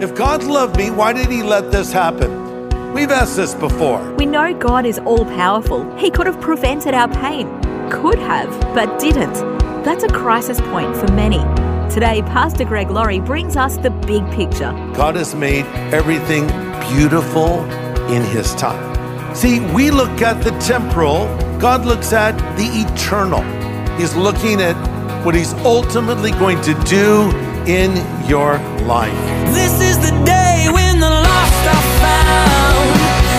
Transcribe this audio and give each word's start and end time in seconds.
If 0.00 0.14
God 0.14 0.42
loved 0.44 0.78
me, 0.78 0.90
why 0.90 1.12
did 1.12 1.28
He 1.28 1.42
let 1.42 1.70
this 1.70 1.92
happen? 1.92 2.30
We've 2.94 3.10
asked 3.10 3.36
this 3.36 3.54
before. 3.54 4.00
We 4.14 4.24
know 4.24 4.54
God 4.54 4.86
is 4.86 4.98
all 5.00 5.26
powerful. 5.26 5.94
He 5.96 6.10
could 6.10 6.24
have 6.26 6.40
prevented 6.40 6.94
our 6.94 7.06
pain. 7.06 7.46
Could 7.90 8.18
have, 8.18 8.48
but 8.74 8.98
didn't. 8.98 9.34
That's 9.84 10.02
a 10.02 10.08
crisis 10.08 10.58
point 10.58 10.96
for 10.96 11.12
many. 11.12 11.40
Today, 11.92 12.22
Pastor 12.22 12.64
Greg 12.64 12.88
Laurie 12.88 13.20
brings 13.20 13.58
us 13.58 13.76
the 13.76 13.90
big 13.90 14.24
picture. 14.30 14.72
God 14.94 15.16
has 15.16 15.34
made 15.34 15.66
everything 15.92 16.46
beautiful 16.94 17.62
in 18.08 18.24
His 18.24 18.54
time. 18.54 19.34
See, 19.36 19.60
we 19.74 19.90
look 19.90 20.22
at 20.22 20.42
the 20.42 20.52
temporal, 20.60 21.26
God 21.58 21.84
looks 21.84 22.14
at 22.14 22.38
the 22.56 22.64
eternal. 22.64 23.42
He's 23.98 24.16
looking 24.16 24.62
at 24.62 24.76
what 25.26 25.34
He's 25.34 25.52
ultimately 25.56 26.30
going 26.30 26.62
to 26.62 26.72
do 26.84 27.49
in 27.70 27.94
your 28.26 28.58
life. 28.82 29.14
This 29.54 29.80
is 29.80 29.96
the 29.98 30.10
day 30.26 30.66
when 30.74 30.98
the 30.98 31.08
lost 31.08 31.62
are 31.70 31.86
found. 32.02 32.90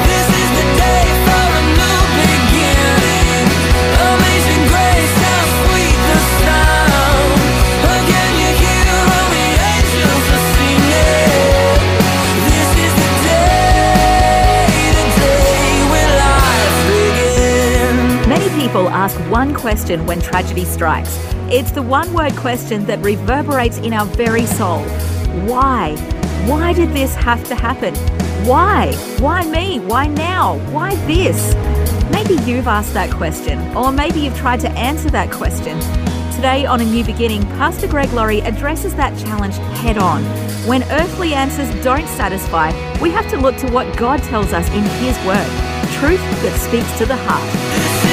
This 0.07 0.27
is 0.41 0.49
the 0.55 0.67
day 0.79 1.03
for 1.27 1.45
a 1.59 1.63
new 1.75 1.99
beginning. 2.15 3.43
Amazing 4.15 4.63
grace, 4.71 5.15
how 5.27 5.43
sweet 5.59 5.99
the 6.07 6.19
sound. 6.39 7.31
Again, 7.99 8.31
you 8.39 8.51
hear 8.63 8.95
all 9.11 9.27
the 9.35 9.47
angels 9.75 10.25
are 10.35 10.45
singing. 10.55 11.83
This 12.47 12.69
is 12.87 12.93
the 13.03 13.11
day, 13.27 14.79
the 14.95 15.07
day 15.27 15.75
when 15.91 16.07
life 16.23 16.77
begins. 16.87 18.27
Many 18.31 18.47
people 18.61 18.87
ask 18.87 19.19
one 19.29 19.53
question 19.53 20.05
when 20.05 20.21
tragedy 20.21 20.63
strikes. 20.63 21.19
It's 21.53 21.71
the 21.71 21.81
one 21.81 22.13
word 22.13 22.33
question 22.37 22.85
that 22.85 22.99
reverberates 22.99 23.77
in 23.79 23.91
our 23.91 24.05
very 24.05 24.45
soul 24.45 24.79
Why? 25.45 25.97
Why 26.47 26.71
did 26.71 26.93
this 26.93 27.13
have 27.15 27.43
to 27.49 27.55
happen? 27.55 27.93
Why? 28.47 28.93
Why 29.19 29.45
me? 29.45 29.79
Why 29.79 30.07
now? 30.07 30.59
Why 30.71 30.95
this? 31.07 31.53
Maybe 32.09 32.41
you've 32.49 32.69
asked 32.69 32.93
that 32.93 33.11
question, 33.11 33.59
or 33.75 33.91
maybe 33.91 34.21
you've 34.21 34.37
tried 34.37 34.61
to 34.61 34.69
answer 34.71 35.09
that 35.09 35.29
question. 35.29 35.77
Today 36.33 36.65
on 36.65 36.79
A 36.79 36.85
New 36.85 37.03
Beginning, 37.03 37.41
Pastor 37.59 37.89
Greg 37.89 38.13
Laurie 38.13 38.39
addresses 38.39 38.95
that 38.95 39.19
challenge 39.19 39.57
head 39.81 39.97
on. 39.97 40.23
When 40.65 40.83
earthly 40.83 41.33
answers 41.33 41.69
don't 41.83 42.07
satisfy, 42.07 42.71
we 43.01 43.09
have 43.11 43.29
to 43.29 43.35
look 43.35 43.57
to 43.57 43.69
what 43.71 43.97
God 43.97 44.23
tells 44.23 44.53
us 44.53 44.69
in 44.69 44.83
His 45.03 45.17
Word 45.25 45.71
truth 45.99 46.21
that 46.43 46.57
speaks 46.57 46.97
to 46.97 47.05
the 47.05 47.17
heart. 47.27 48.10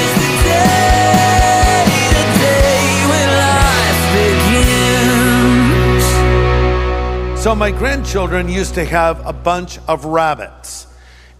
So, 7.39 7.55
my 7.55 7.71
grandchildren 7.71 8.49
used 8.49 8.73
to 8.73 8.83
have 8.83 9.25
a 9.25 9.31
bunch 9.31 9.79
of 9.87 10.03
rabbits, 10.03 10.87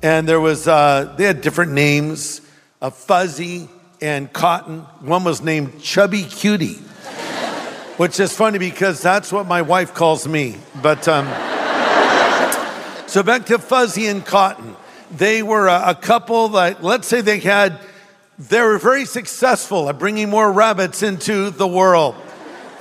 and 0.01 0.25
there 0.29 0.39
was, 0.39 0.65
uh, 0.65 1.13
they 1.17 1.25
had 1.25 1.41
different 1.41 1.73
names 1.73 2.39
Fuzzy 2.79 3.67
and 3.99 4.31
Cotton. 4.31 4.79
One 5.01 5.25
was 5.25 5.41
named 5.41 5.81
Chubby 5.81 6.23
Cutie, 6.23 6.75
which 7.97 8.17
is 8.21 8.33
funny 8.33 8.59
because 8.59 9.01
that's 9.01 9.33
what 9.33 9.45
my 9.45 9.61
wife 9.61 9.93
calls 9.93 10.25
me. 10.25 10.55
But, 10.81 11.05
um, 11.09 11.25
so 13.07 13.21
back 13.21 13.47
to 13.47 13.59
Fuzzy 13.59 14.07
and 14.07 14.25
Cotton. 14.25 14.77
They 15.11 15.43
were 15.43 15.67
a, 15.67 15.89
a 15.89 15.95
couple 15.95 16.47
that, 16.49 16.81
let's 16.81 17.09
say 17.09 17.19
they 17.19 17.39
had, 17.39 17.77
they 18.37 18.61
were 18.61 18.77
very 18.77 19.03
successful 19.03 19.89
at 19.89 19.99
bringing 19.99 20.29
more 20.29 20.49
rabbits 20.49 21.03
into 21.03 21.49
the 21.49 21.67
world. 21.67 22.15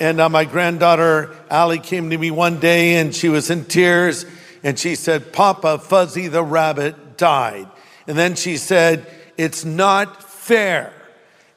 And 0.00 0.20
uh, 0.20 0.28
my 0.28 0.44
granddaughter, 0.44 1.36
Allie, 1.50 1.80
came 1.80 2.10
to 2.10 2.18
me 2.18 2.30
one 2.30 2.60
day 2.60 2.96
and 2.96 3.14
she 3.14 3.28
was 3.28 3.50
in 3.50 3.64
tears 3.64 4.24
and 4.62 4.78
she 4.78 4.94
said, 4.94 5.32
Papa, 5.32 5.78
Fuzzy 5.78 6.28
the 6.28 6.42
rabbit 6.42 7.16
died. 7.16 7.68
And 8.06 8.16
then 8.16 8.36
she 8.36 8.56
said, 8.56 9.06
It's 9.36 9.64
not 9.64 10.22
fair. 10.22 10.92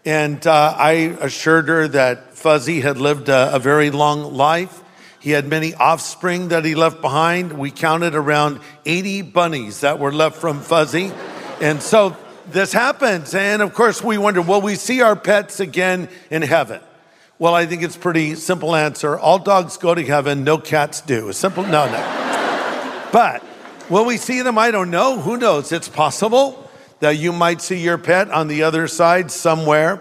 And 0.06 0.46
uh, 0.48 0.76
I 0.78 0.92
assured 1.22 1.68
her 1.68 1.88
that 1.90 2.34
Fuzzy 2.36 2.82
had 2.82 2.98
lived 2.98 3.30
a, 3.30 3.56
a 3.56 3.60
very 3.60 3.92
long 3.92 4.34
life. 4.34 4.82
He 5.20 5.30
had 5.32 5.48
many 5.48 5.76
offspring 5.76 6.48
that 6.48 6.66
he 6.66 6.74
left 6.74 7.00
behind. 7.00 7.54
We 7.54 7.70
counted 7.70 8.16
around 8.16 8.60
80 8.88 9.22
bunnies 9.22 9.82
that 9.82 10.00
were 10.00 10.12
left 10.12 10.38
from 10.38 10.62
Fuzzy. 10.62 11.12
And 11.62 11.80
so 11.84 12.18
this 12.48 12.74
happens. 12.74 13.36
And 13.36 13.62
of 13.62 13.76
course, 13.76 14.04
we 14.04 14.18
wonder 14.18 14.42
will 14.42 14.62
we 14.62 14.74
see 14.74 15.02
our 15.02 15.16
pets 15.16 15.60
again 15.60 16.10
in 16.32 16.42
heaven? 16.42 16.82
Well, 17.42 17.56
I 17.56 17.66
think 17.66 17.82
it's 17.82 17.98
pretty 17.98 18.36
simple 18.36 18.76
answer. 18.76 19.18
All 19.18 19.40
dogs 19.40 19.76
go 19.78 19.96
to 19.96 20.06
heaven, 20.06 20.44
no 20.44 20.60
cats 20.60 21.02
do. 21.02 21.34
Simple, 21.34 21.64
no, 21.64 21.88
no. 21.88 23.10
But 23.12 23.44
will 23.90 24.06
we 24.06 24.18
see 24.18 24.44
them? 24.44 24.60
I 24.60 24.70
don't 24.70 24.92
know. 24.92 25.20
Who 25.20 25.38
knows? 25.38 25.72
It's 25.72 25.90
possible 25.90 26.70
that 27.00 27.18
you 27.18 27.34
might 27.34 27.60
see 27.60 27.80
your 27.80 27.98
pet 27.98 28.30
on 28.30 28.48
the 28.48 28.62
other 28.62 28.88
side 28.88 29.32
somewhere, 29.32 30.00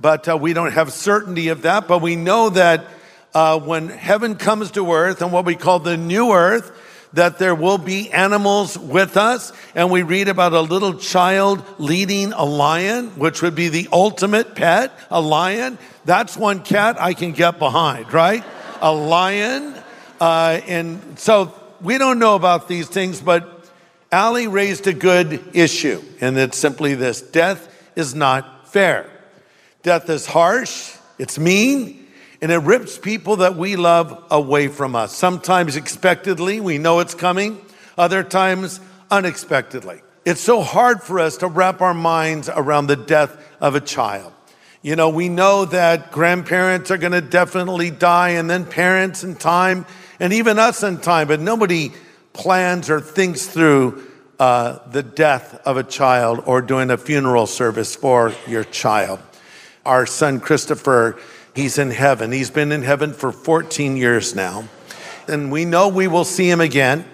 but 0.00 0.28
uh, 0.28 0.36
we 0.36 0.52
don't 0.52 0.72
have 0.72 0.92
certainty 0.92 1.46
of 1.46 1.62
that. 1.62 1.86
But 1.86 2.02
we 2.02 2.16
know 2.16 2.48
that 2.48 2.86
uh, 3.34 3.60
when 3.60 3.88
heaven 3.88 4.34
comes 4.34 4.72
to 4.72 4.92
earth 4.92 5.22
and 5.22 5.30
what 5.30 5.44
we 5.44 5.54
call 5.54 5.78
the 5.78 5.96
new 5.96 6.32
earth, 6.32 6.72
that 7.12 7.38
there 7.38 7.54
will 7.54 7.78
be 7.78 8.10
animals 8.10 8.78
with 8.78 9.16
us. 9.16 9.52
And 9.74 9.90
we 9.90 10.02
read 10.02 10.28
about 10.28 10.52
a 10.52 10.60
little 10.60 10.94
child 10.94 11.64
leading 11.78 12.32
a 12.32 12.44
lion, 12.44 13.18
which 13.18 13.42
would 13.42 13.54
be 13.54 13.68
the 13.68 13.88
ultimate 13.92 14.54
pet, 14.54 14.92
a 15.10 15.20
lion. 15.20 15.78
That's 16.04 16.36
one 16.36 16.62
cat 16.62 17.00
I 17.00 17.14
can 17.14 17.32
get 17.32 17.58
behind, 17.58 18.12
right? 18.12 18.44
A 18.80 18.92
lion. 18.92 19.74
Uh, 20.20 20.60
and 20.66 21.18
so 21.18 21.54
we 21.80 21.98
don't 21.98 22.18
know 22.18 22.36
about 22.36 22.68
these 22.68 22.88
things, 22.88 23.20
but 23.20 23.68
Allie 24.12 24.48
raised 24.48 24.86
a 24.86 24.92
good 24.92 25.40
issue, 25.52 26.02
and 26.20 26.36
it's 26.36 26.58
simply 26.58 26.94
this 26.94 27.22
death 27.22 27.68
is 27.94 28.14
not 28.14 28.68
fair. 28.68 29.08
Death 29.82 30.10
is 30.10 30.26
harsh, 30.26 30.96
it's 31.18 31.38
mean, 31.38 31.99
and 32.42 32.50
it 32.50 32.58
rips 32.58 32.98
people 32.98 33.36
that 33.36 33.56
we 33.56 33.76
love 33.76 34.24
away 34.30 34.68
from 34.68 34.96
us. 34.96 35.14
Sometimes 35.14 35.76
expectedly, 35.76 36.60
we 36.60 36.78
know 36.78 37.00
it's 37.00 37.14
coming, 37.14 37.60
other 37.98 38.22
times 38.22 38.80
unexpectedly. 39.10 40.00
It's 40.24 40.40
so 40.40 40.60
hard 40.62 41.02
for 41.02 41.18
us 41.18 41.38
to 41.38 41.46
wrap 41.46 41.80
our 41.80 41.94
minds 41.94 42.48
around 42.48 42.86
the 42.86 42.96
death 42.96 43.36
of 43.60 43.74
a 43.74 43.80
child. 43.80 44.32
You 44.82 44.96
know, 44.96 45.10
we 45.10 45.28
know 45.28 45.66
that 45.66 46.10
grandparents 46.10 46.90
are 46.90 46.96
going 46.96 47.12
to 47.12 47.20
definitely 47.20 47.90
die, 47.90 48.30
and 48.30 48.48
then 48.48 48.64
parents 48.64 49.24
in 49.24 49.36
time, 49.36 49.84
and 50.18 50.32
even 50.32 50.58
us 50.58 50.82
in 50.82 50.98
time, 50.98 51.28
but 51.28 51.40
nobody 51.40 51.92
plans 52.32 52.88
or 52.88 53.00
thinks 53.00 53.46
through 53.46 54.06
uh, 54.38 54.78
the 54.90 55.02
death 55.02 55.60
of 55.66 55.76
a 55.76 55.82
child 55.82 56.42
or 56.46 56.62
doing 56.62 56.90
a 56.90 56.96
funeral 56.96 57.46
service 57.46 57.94
for 57.94 58.32
your 58.48 58.64
child. 58.64 59.18
Our 59.84 60.06
son 60.06 60.40
Christopher, 60.40 61.18
he's 61.54 61.78
in 61.78 61.90
heaven. 61.90 62.32
He's 62.32 62.50
been 62.50 62.72
in 62.72 62.82
heaven 62.82 63.12
for 63.12 63.32
14 63.32 63.96
years 63.96 64.34
now. 64.34 64.68
And 65.28 65.52
we 65.52 65.64
know 65.64 65.88
we 65.88 66.08
will 66.08 66.24
see 66.24 66.50
him 66.50 66.60
again. 66.60 67.04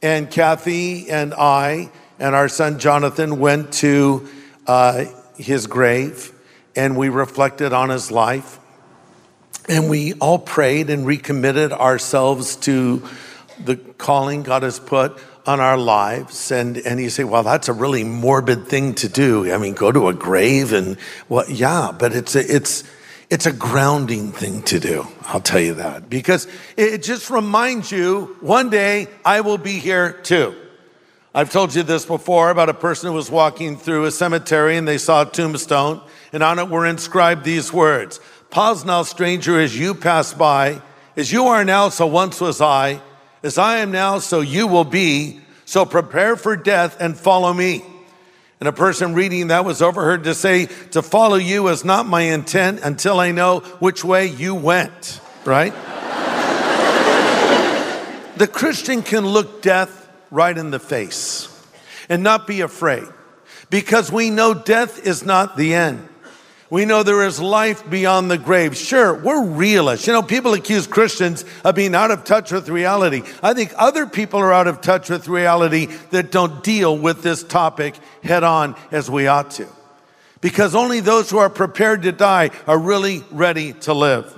And 0.00 0.30
Kathy 0.30 1.10
and 1.10 1.34
I 1.34 1.90
and 2.18 2.34
our 2.34 2.48
son 2.48 2.78
Jonathan 2.78 3.38
went 3.38 3.72
to 3.74 4.28
uh, 4.66 5.04
his 5.36 5.66
grave 5.66 6.32
and 6.74 6.96
we 6.96 7.08
reflected 7.08 7.72
on 7.72 7.90
his 7.90 8.10
life. 8.10 8.58
And 9.68 9.88
we 9.88 10.14
all 10.14 10.38
prayed 10.38 10.90
and 10.90 11.06
recommitted 11.06 11.72
ourselves 11.72 12.56
to 12.56 13.08
the 13.64 13.76
calling 13.76 14.42
God 14.42 14.62
has 14.62 14.80
put 14.80 15.18
on 15.46 15.60
our 15.60 15.76
lives. 15.76 16.50
And, 16.50 16.78
and 16.78 17.00
you 17.00 17.10
say, 17.10 17.24
well, 17.24 17.42
that's 17.42 17.68
a 17.68 17.72
really 17.72 18.04
morbid 18.04 18.66
thing 18.66 18.94
to 18.96 19.08
do. 19.08 19.52
I 19.52 19.58
mean, 19.58 19.74
go 19.74 19.92
to 19.92 20.08
a 20.08 20.14
grave 20.14 20.72
and 20.72 20.96
well, 21.28 21.48
yeah, 21.48 21.92
but 21.96 22.14
it's 22.14 22.34
it's, 22.34 22.84
it's 23.32 23.46
a 23.46 23.52
grounding 23.52 24.30
thing 24.30 24.62
to 24.64 24.78
do. 24.78 25.06
I'll 25.22 25.40
tell 25.40 25.58
you 25.58 25.72
that 25.76 26.10
because 26.10 26.46
it 26.76 27.02
just 27.02 27.30
reminds 27.30 27.90
you 27.90 28.36
one 28.42 28.68
day 28.68 29.08
I 29.24 29.40
will 29.40 29.56
be 29.56 29.78
here 29.78 30.12
too. 30.12 30.54
I've 31.34 31.50
told 31.50 31.74
you 31.74 31.82
this 31.82 32.04
before 32.04 32.50
about 32.50 32.68
a 32.68 32.74
person 32.74 33.08
who 33.08 33.14
was 33.14 33.30
walking 33.30 33.78
through 33.78 34.04
a 34.04 34.10
cemetery 34.10 34.76
and 34.76 34.86
they 34.86 34.98
saw 34.98 35.22
a 35.22 35.24
tombstone 35.24 36.02
and 36.34 36.42
on 36.42 36.58
it 36.58 36.68
were 36.68 36.84
inscribed 36.84 37.42
these 37.42 37.72
words, 37.72 38.20
Pause 38.50 38.84
now, 38.84 39.02
stranger, 39.02 39.58
as 39.58 39.78
you 39.78 39.94
pass 39.94 40.34
by, 40.34 40.82
as 41.16 41.32
you 41.32 41.46
are 41.46 41.64
now, 41.64 41.88
so 41.88 42.06
once 42.06 42.38
was 42.38 42.60
I, 42.60 43.00
As 43.42 43.56
I 43.56 43.78
am 43.78 43.92
now, 43.92 44.18
so 44.18 44.42
you 44.42 44.66
will 44.66 44.84
be. 44.84 45.40
So 45.64 45.86
prepare 45.86 46.36
for 46.36 46.54
death 46.54 46.98
and 47.00 47.16
follow 47.16 47.54
me. 47.54 47.82
And 48.62 48.68
a 48.68 48.72
person 48.72 49.14
reading 49.14 49.48
that 49.48 49.64
was 49.64 49.82
overheard 49.82 50.22
to 50.22 50.36
say, 50.36 50.66
To 50.92 51.02
follow 51.02 51.34
you 51.34 51.66
is 51.66 51.84
not 51.84 52.06
my 52.06 52.20
intent 52.20 52.78
until 52.84 53.18
I 53.18 53.32
know 53.32 53.58
which 53.80 54.04
way 54.04 54.26
you 54.26 54.54
went, 54.54 55.20
right? 55.44 55.72
the 58.36 58.46
Christian 58.46 59.02
can 59.02 59.26
look 59.26 59.62
death 59.62 60.08
right 60.30 60.56
in 60.56 60.70
the 60.70 60.78
face 60.78 61.48
and 62.08 62.22
not 62.22 62.46
be 62.46 62.60
afraid 62.60 63.08
because 63.68 64.12
we 64.12 64.30
know 64.30 64.54
death 64.54 65.04
is 65.04 65.24
not 65.24 65.56
the 65.56 65.74
end. 65.74 66.08
We 66.72 66.86
know 66.86 67.02
there 67.02 67.26
is 67.26 67.38
life 67.38 67.90
beyond 67.90 68.30
the 68.30 68.38
grave. 68.38 68.74
Sure, 68.78 69.12
we're 69.12 69.44
realists. 69.44 70.06
You 70.06 70.14
know, 70.14 70.22
people 70.22 70.54
accuse 70.54 70.86
Christians 70.86 71.44
of 71.66 71.74
being 71.74 71.94
out 71.94 72.10
of 72.10 72.24
touch 72.24 72.50
with 72.50 72.70
reality. 72.70 73.24
I 73.42 73.52
think 73.52 73.74
other 73.76 74.06
people 74.06 74.40
are 74.40 74.54
out 74.54 74.66
of 74.66 74.80
touch 74.80 75.10
with 75.10 75.28
reality 75.28 75.88
that 76.12 76.32
don't 76.32 76.64
deal 76.64 76.96
with 76.96 77.22
this 77.22 77.44
topic 77.44 77.94
head 78.24 78.42
on 78.42 78.74
as 78.90 79.10
we 79.10 79.26
ought 79.26 79.50
to. 79.50 79.68
Because 80.40 80.74
only 80.74 81.00
those 81.00 81.28
who 81.28 81.36
are 81.36 81.50
prepared 81.50 82.04
to 82.04 82.12
die 82.12 82.48
are 82.66 82.78
really 82.78 83.22
ready 83.30 83.74
to 83.74 83.92
live. 83.92 84.34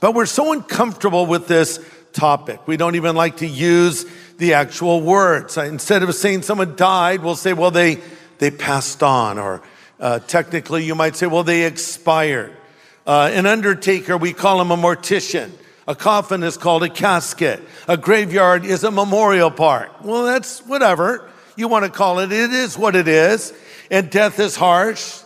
But 0.00 0.14
we're 0.14 0.24
so 0.24 0.54
uncomfortable 0.54 1.26
with 1.26 1.48
this 1.48 1.84
topic. 2.14 2.66
We 2.66 2.78
don't 2.78 2.94
even 2.94 3.14
like 3.14 3.36
to 3.38 3.46
use 3.46 4.06
the 4.38 4.54
actual 4.54 5.02
words. 5.02 5.58
Instead 5.58 6.02
of 6.02 6.14
saying 6.14 6.42
someone 6.44 6.76
died, 6.76 7.22
we'll 7.22 7.36
say, 7.36 7.52
well, 7.52 7.70
they, 7.70 7.98
they 8.38 8.50
passed 8.50 9.02
on 9.02 9.38
or 9.38 9.60
uh, 10.04 10.18
technically, 10.18 10.84
you 10.84 10.94
might 10.94 11.16
say, 11.16 11.26
well, 11.26 11.44
they 11.44 11.64
expired. 11.64 12.54
Uh, 13.06 13.30
an 13.32 13.46
undertaker, 13.46 14.18
we 14.18 14.34
call 14.34 14.60
him 14.60 14.70
a 14.70 14.76
mortician. 14.76 15.50
A 15.88 15.94
coffin 15.94 16.42
is 16.42 16.58
called 16.58 16.82
a 16.82 16.90
casket. 16.90 17.62
A 17.88 17.96
graveyard 17.96 18.66
is 18.66 18.84
a 18.84 18.90
memorial 18.90 19.50
park. 19.50 20.04
Well, 20.04 20.24
that's 20.24 20.60
whatever 20.66 21.30
you 21.56 21.68
want 21.68 21.86
to 21.86 21.90
call 21.90 22.18
it. 22.18 22.32
It 22.32 22.52
is 22.52 22.76
what 22.76 22.96
it 22.96 23.08
is. 23.08 23.54
And 23.90 24.10
death 24.10 24.38
is 24.40 24.56
harsh, 24.56 25.20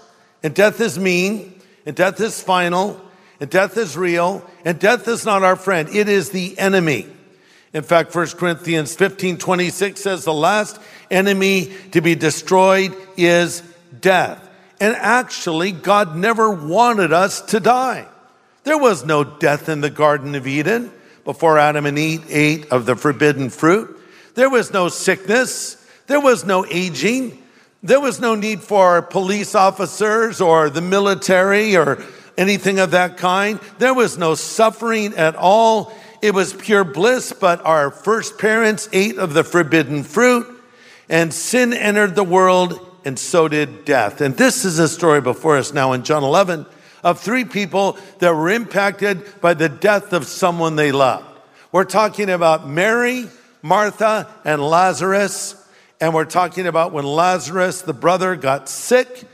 and 0.44 0.54
death 0.54 0.80
is 0.80 0.96
mean, 0.96 1.60
and 1.84 1.96
death 1.96 2.20
is 2.20 2.40
final, 2.40 3.00
and 3.40 3.50
death 3.50 3.76
is 3.76 3.96
real, 3.96 4.48
and 4.64 4.78
death 4.78 5.08
is 5.08 5.24
not 5.24 5.42
our 5.42 5.56
friend. 5.56 5.88
It 5.88 6.08
is 6.08 6.30
the 6.30 6.56
enemy. 6.56 7.04
In 7.72 7.82
fact, 7.82 8.14
1 8.14 8.28
Corinthians 8.28 8.94
15 8.94 9.38
26 9.38 10.00
says, 10.00 10.24
The 10.24 10.32
last 10.32 10.80
enemy 11.10 11.72
to 11.90 12.00
be 12.00 12.14
destroyed 12.14 12.94
is 13.16 13.64
death. 14.00 14.47
And 14.80 14.94
actually, 14.96 15.72
God 15.72 16.16
never 16.16 16.50
wanted 16.50 17.12
us 17.12 17.40
to 17.42 17.60
die. 17.60 18.06
There 18.64 18.78
was 18.78 19.04
no 19.04 19.24
death 19.24 19.68
in 19.68 19.80
the 19.80 19.90
Garden 19.90 20.34
of 20.34 20.46
Eden 20.46 20.92
before 21.24 21.58
Adam 21.58 21.86
and 21.86 21.98
Eve 21.98 22.24
ate 22.28 22.70
of 22.70 22.86
the 22.86 22.96
forbidden 22.96 23.50
fruit. 23.50 23.98
There 24.34 24.50
was 24.50 24.72
no 24.72 24.88
sickness. 24.88 25.76
There 26.06 26.20
was 26.20 26.44
no 26.44 26.64
aging. 26.66 27.42
There 27.82 28.00
was 28.00 28.20
no 28.20 28.34
need 28.34 28.60
for 28.60 29.02
police 29.02 29.54
officers 29.54 30.40
or 30.40 30.70
the 30.70 30.80
military 30.80 31.76
or 31.76 32.02
anything 32.36 32.78
of 32.78 32.92
that 32.92 33.16
kind. 33.16 33.60
There 33.78 33.94
was 33.94 34.16
no 34.16 34.34
suffering 34.34 35.14
at 35.16 35.34
all. 35.36 35.92
It 36.22 36.34
was 36.34 36.52
pure 36.52 36.84
bliss, 36.84 37.32
but 37.32 37.64
our 37.64 37.90
first 37.90 38.38
parents 38.38 38.88
ate 38.92 39.18
of 39.18 39.34
the 39.34 39.44
forbidden 39.44 40.04
fruit 40.04 40.46
and 41.08 41.32
sin 41.32 41.72
entered 41.72 42.14
the 42.14 42.24
world 42.24 42.87
and 43.08 43.18
so 43.18 43.48
did 43.48 43.86
death. 43.86 44.20
And 44.20 44.36
this 44.36 44.66
is 44.66 44.78
a 44.78 44.86
story 44.86 45.22
before 45.22 45.56
us 45.56 45.72
now 45.72 45.94
in 45.94 46.04
John 46.04 46.22
11 46.22 46.66
of 47.02 47.18
three 47.18 47.46
people 47.46 47.96
that 48.18 48.34
were 48.34 48.50
impacted 48.50 49.40
by 49.40 49.54
the 49.54 49.70
death 49.70 50.12
of 50.12 50.26
someone 50.26 50.76
they 50.76 50.92
loved. 50.92 51.24
We're 51.72 51.84
talking 51.84 52.28
about 52.28 52.68
Mary, 52.68 53.26
Martha, 53.62 54.28
and 54.44 54.60
Lazarus. 54.60 55.54
And 56.02 56.12
we're 56.12 56.26
talking 56.26 56.66
about 56.66 56.92
when 56.92 57.06
Lazarus, 57.06 57.80
the 57.80 57.94
brother, 57.94 58.36
got 58.36 58.68
sick 58.68 59.24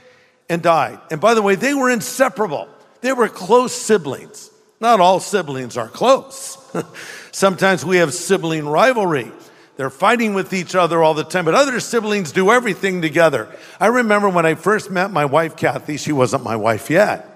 and 0.48 0.62
died. 0.62 1.00
And 1.10 1.20
by 1.20 1.34
the 1.34 1.42
way, 1.42 1.56
they 1.56 1.74
were 1.74 1.90
inseparable. 1.90 2.68
They 3.00 3.12
were 3.12 3.28
close 3.28 3.74
siblings. 3.74 4.50
Not 4.78 5.00
all 5.00 5.18
siblings 5.18 5.76
are 5.76 5.88
close. 5.88 6.58
Sometimes 7.32 7.84
we 7.84 7.96
have 7.96 8.14
sibling 8.14 8.68
rivalry. 8.68 9.32
They're 9.76 9.90
fighting 9.90 10.34
with 10.34 10.52
each 10.52 10.76
other 10.76 11.02
all 11.02 11.14
the 11.14 11.24
time, 11.24 11.44
but 11.44 11.54
other 11.54 11.80
siblings 11.80 12.30
do 12.30 12.52
everything 12.52 13.02
together. 13.02 13.48
I 13.80 13.88
remember 13.88 14.28
when 14.28 14.46
I 14.46 14.54
first 14.54 14.90
met 14.90 15.10
my 15.10 15.24
wife, 15.24 15.56
Kathy, 15.56 15.96
she 15.96 16.12
wasn't 16.12 16.44
my 16.44 16.54
wife 16.54 16.90
yet. 16.90 17.30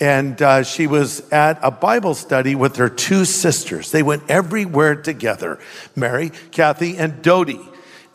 And 0.00 0.40
uh, 0.40 0.62
she 0.62 0.86
was 0.86 1.28
at 1.30 1.58
a 1.62 1.70
Bible 1.70 2.14
study 2.14 2.54
with 2.54 2.76
her 2.76 2.88
two 2.88 3.24
sisters. 3.24 3.92
They 3.92 4.02
went 4.02 4.24
everywhere 4.28 4.96
together 4.96 5.60
Mary, 5.94 6.32
Kathy, 6.50 6.96
and 6.96 7.22
Dodie. 7.22 7.60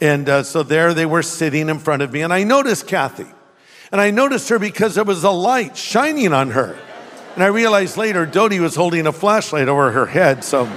And 0.02 0.28
uh, 0.28 0.44
so 0.44 0.64
there 0.64 0.94
they 0.94 1.06
were 1.06 1.24
sitting 1.24 1.70
in 1.70 1.78
front 1.80 2.02
of 2.02 2.12
me, 2.12 2.22
and 2.22 2.34
I 2.34 2.44
noticed 2.44 2.88
Kathy. 2.88 3.28
And 3.92 4.02
I 4.02 4.12
noticed 4.12 4.50
her 4.50 4.60
because 4.60 4.96
there 4.96 5.04
was 5.04 5.24
a 5.24 5.32
light 5.32 5.78
shining 5.78 6.34
on 6.34 6.52
her. 6.52 6.78
And 7.36 7.44
I 7.44 7.48
realized 7.48 7.98
later 7.98 8.26
Dodie 8.26 8.60
was 8.60 8.76
holding 8.76 9.08
a 9.08 9.12
flashlight 9.12 9.68
over 9.68 9.92
her 9.92 10.08
head, 10.08 10.44
so. 10.44 10.68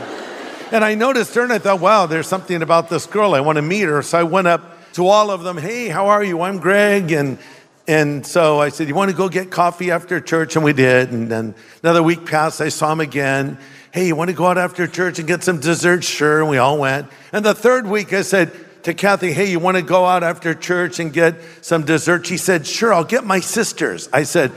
And 0.73 0.83
I 0.83 0.95
noticed 0.95 1.35
her 1.35 1.43
and 1.43 1.53
I 1.53 1.59
thought, 1.59 1.81
wow, 1.81 2.07
there's 2.07 2.27
something 2.27 2.63
about 2.63 2.89
this 2.89 3.05
girl. 3.05 3.35
I 3.35 3.41
want 3.41 3.57
to 3.57 3.63
meet 3.63 3.83
her. 3.83 4.01
So 4.01 4.19
I 4.19 4.23
went 4.23 4.49
up 4.49 4.93
to 4.95 5.07
all 5.07 5.31
of 5.31 5.43
them. 5.43 5.59
Hey, 5.59 5.89
how 5.89 6.07
are 6.07 6.25
you? 6.25 6.41
I'm 6.41 6.61
Greg. 6.61 7.13
And, 7.13 7.39
and 7.87 8.27
so 8.27 8.59
I 8.59 8.71
said, 8.71 8.89
you 8.89 8.95
want 8.95 9.11
to 9.11 9.17
go 9.17 9.29
get 9.29 9.51
coffee 9.51 9.91
after 9.91 10.19
church? 10.19 10.57
And 10.57 10.65
we 10.65 10.73
did. 10.73 11.13
And 11.13 11.31
then 11.31 11.55
another 11.83 12.03
week 12.03 12.25
passed. 12.25 12.63
I 12.63 12.71
saw 12.71 12.91
him 12.91 13.01
again. 13.01 13.59
Hey, 13.93 14.07
you 14.07 14.17
want 14.17 14.31
to 14.31 14.35
go 14.35 14.47
out 14.47 14.57
after 14.57 14.87
church 14.87 15.19
and 15.19 15.29
get 15.29 15.45
some 15.45 15.61
dessert? 15.61 16.05
Sure. 16.05 16.41
And 16.41 16.49
we 16.49 16.57
all 16.57 16.79
went. 16.79 17.07
And 17.35 17.45
the 17.45 17.55
third 17.55 17.87
week 17.87 18.15
I 18.15 18.23
said, 18.23 18.51
to 18.85 18.95
Kathy, 18.95 19.31
hey, 19.33 19.51
you 19.51 19.59
want 19.59 19.77
to 19.77 19.83
go 19.83 20.07
out 20.07 20.23
after 20.25 20.55
church 20.55 20.99
and 20.99 21.13
get 21.13 21.37
some 21.61 21.85
dessert? 21.85 22.27
She 22.27 22.39
said, 22.39 22.67
sure, 22.67 22.95
I'll 22.95 23.05
get 23.05 23.25
my 23.25 23.41
sisters. 23.41 24.09
I 24.13 24.23
said, 24.23 24.51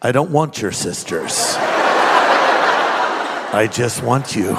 I 0.00 0.12
don't 0.12 0.30
want 0.30 0.62
your 0.62 0.72
sisters. 0.72 1.56
I 3.52 3.68
just 3.70 4.02
want 4.02 4.36
you. 4.36 4.56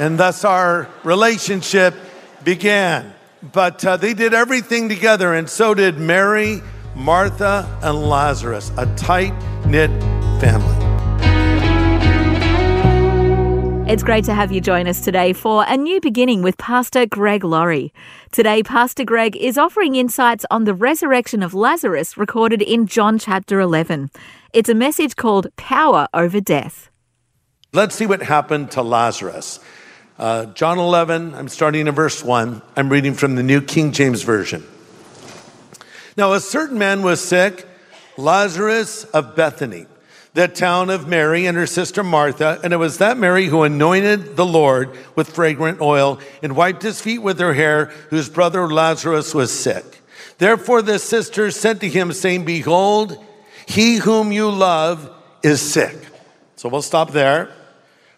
And 0.00 0.18
thus 0.18 0.46
our 0.46 0.88
relationship 1.04 1.94
began. 2.42 3.12
But 3.52 3.84
uh, 3.84 3.98
they 3.98 4.14
did 4.14 4.32
everything 4.32 4.88
together, 4.88 5.34
and 5.34 5.48
so 5.48 5.74
did 5.74 5.98
Mary, 5.98 6.62
Martha, 6.96 7.68
and 7.82 8.08
Lazarus, 8.08 8.72
a 8.78 8.86
tight 8.96 9.34
knit 9.66 9.90
family. 10.40 10.74
It's 13.92 14.02
great 14.02 14.24
to 14.24 14.32
have 14.32 14.50
you 14.50 14.62
join 14.62 14.86
us 14.86 15.02
today 15.02 15.34
for 15.34 15.66
a 15.68 15.76
new 15.76 16.00
beginning 16.00 16.40
with 16.40 16.56
Pastor 16.56 17.04
Greg 17.04 17.44
Laurie. 17.44 17.92
Today, 18.32 18.62
Pastor 18.62 19.04
Greg 19.04 19.36
is 19.36 19.58
offering 19.58 19.96
insights 19.96 20.46
on 20.50 20.64
the 20.64 20.72
resurrection 20.72 21.42
of 21.42 21.52
Lazarus 21.52 22.16
recorded 22.16 22.62
in 22.62 22.86
John 22.86 23.18
chapter 23.18 23.60
11. 23.60 24.10
It's 24.54 24.70
a 24.70 24.74
message 24.74 25.16
called 25.16 25.54
Power 25.56 26.08
Over 26.14 26.40
Death. 26.40 26.88
Let's 27.74 27.94
see 27.94 28.06
what 28.06 28.22
happened 28.22 28.70
to 28.70 28.82
Lazarus. 28.82 29.60
Uh, 30.20 30.44
John 30.52 30.78
11, 30.78 31.34
I'm 31.34 31.48
starting 31.48 31.86
in 31.86 31.94
verse 31.94 32.22
1. 32.22 32.60
I'm 32.76 32.90
reading 32.90 33.14
from 33.14 33.36
the 33.36 33.42
New 33.42 33.62
King 33.62 33.90
James 33.90 34.22
Version. 34.22 34.62
Now, 36.14 36.34
a 36.34 36.40
certain 36.40 36.76
man 36.76 37.00
was 37.00 37.22
sick, 37.22 37.66
Lazarus 38.18 39.04
of 39.04 39.34
Bethany, 39.34 39.86
the 40.34 40.46
town 40.46 40.90
of 40.90 41.08
Mary 41.08 41.46
and 41.46 41.56
her 41.56 41.66
sister 41.66 42.04
Martha. 42.04 42.60
And 42.62 42.74
it 42.74 42.76
was 42.76 42.98
that 42.98 43.16
Mary 43.16 43.46
who 43.46 43.62
anointed 43.62 44.36
the 44.36 44.44
Lord 44.44 44.90
with 45.16 45.30
fragrant 45.30 45.80
oil 45.80 46.20
and 46.42 46.54
wiped 46.54 46.82
his 46.82 47.00
feet 47.00 47.20
with 47.20 47.38
her 47.38 47.54
hair, 47.54 47.86
whose 48.10 48.28
brother 48.28 48.68
Lazarus 48.68 49.32
was 49.32 49.50
sick. 49.50 50.02
Therefore, 50.36 50.82
the 50.82 50.98
sisters 50.98 51.56
sent 51.56 51.80
to 51.80 51.88
him, 51.88 52.12
saying, 52.12 52.44
Behold, 52.44 53.16
he 53.64 53.96
whom 53.96 54.32
you 54.32 54.50
love 54.50 55.10
is 55.42 55.62
sick. 55.62 55.96
So 56.56 56.68
we'll 56.68 56.82
stop 56.82 57.12
there. 57.12 57.54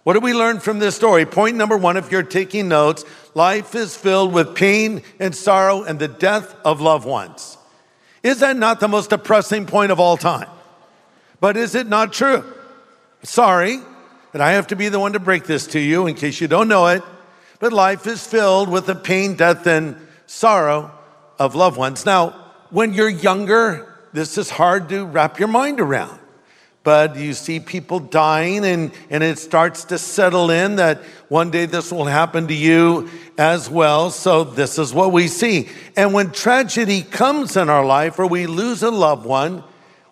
What 0.05 0.15
do 0.15 0.21
we 0.21 0.35
learn 0.35 0.59
from 0.59 0.81
this 0.81 0.97
story? 0.97 1.25
Point 1.27 1.57
number 1.57 1.77
one, 1.77 1.97
if 1.97 2.11
you're 2.11 2.25
taking 2.25 2.69
notes, 2.69 3.05
life 3.35 3.75
is 3.75 3.97
filled 3.97 4.33
with 4.33 4.55
pain 4.55 5.03
and 5.21 5.35
sorrow 5.35 5.85
and 5.85 5.99
the 5.99 6.09
death 6.09 6.57
of 6.65 6.81
loved 6.81 7.07
ones. 7.07 7.57
Is 8.23 8.41
that 8.41 8.57
not 8.57 8.81
the 8.81 8.89
most 8.89 9.11
depressing 9.11 9.67
point 9.67 9.93
of 9.93 10.01
all 10.01 10.17
time? 10.17 10.49
But 11.41 11.57
is 11.57 11.75
it 11.75 11.87
not 11.87 12.13
true? 12.13 12.45
Sorry 13.23 13.79
that 14.33 14.41
I 14.41 14.53
have 14.53 14.69
to 14.69 14.77
be 14.77 14.89
the 14.89 14.99
one 14.99 15.13
to 15.13 15.21
break 15.21 15.45
this 15.45 15.69
to 15.69 15.79
you 15.79 16.07
in 16.07 16.15
case 16.15 16.41
you 16.41 16.49
don't 16.49 16.69
know 16.69 16.89
it, 16.89 17.03
but 17.61 17.73
life 17.73 18.07
is 18.07 18.27
filled 18.27 18.69
with 18.69 18.87
the 18.87 18.95
pain, 18.97 19.35
death, 19.37 19.67
and 19.67 19.97
sorrow 20.27 20.91
of 21.39 21.55
loved 21.55 21.77
ones. 21.77 22.05
Now, 22.05 22.31
when 22.71 22.93
you're 22.93 23.09
younger, 23.09 23.93
this 24.13 24.37
is 24.37 24.51
hard 24.51 24.89
to 24.89 25.05
wrap 25.05 25.39
your 25.39 25.49
mind 25.49 25.79
around 25.79 26.19
but 26.85 27.17
you 27.17 27.33
see 27.35 27.61
people 27.61 28.01
dying 28.01 28.65
and, 28.65 28.93
and 29.11 29.23
it 29.23 29.39
starts 29.39 29.85
to 29.85 29.99
settle 29.99 30.51
in 30.51 30.77
that 30.77 31.03
one 31.29 31.51
day 31.51 31.67
this 31.67 31.93
will 31.93 32.07
happen 32.07 32.49
to 32.49 32.55
you 32.55 33.09
as 33.39 33.71
well. 33.71 34.11
So 34.11 34.45
this 34.45 34.79
is 34.79 34.93
what 34.93 35.13
we 35.13 35.29
see. 35.29 35.69
And 35.97 36.13
when 36.13 36.33
tragedy 36.33 37.03
comes 37.03 37.57
in 37.57 37.69
our 37.69 37.85
life 37.85 38.19
or 38.19 38.27
we 38.27 38.47
lose 38.47 38.83
a 38.83 38.91
loved 38.91 39.27
one, 39.27 39.63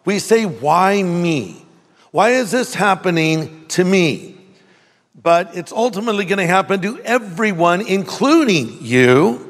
we 0.04 0.18
say, 0.18 0.44
why 0.44 1.02
me? 1.02 1.64
Why 2.10 2.30
is 2.30 2.50
this 2.50 2.74
happening 2.74 3.66
to 3.68 3.84
me? 3.84 4.30
but 5.22 5.54
it's 5.54 5.72
ultimately 5.72 6.24
going 6.24 6.38
to 6.38 6.46
happen 6.46 6.80
to 6.80 6.98
everyone, 7.00 7.82
including 7.82 8.78
you. 8.80 9.49